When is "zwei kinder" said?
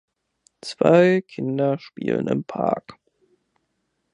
0.61-1.77